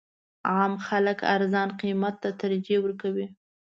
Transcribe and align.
عام 0.51 0.73
خلک 0.87 1.19
ارزان 1.35 1.69
قیمت 1.81 2.15
ته 2.23 2.29
ترجیح 2.41 2.79
ورکوي. 2.81 3.25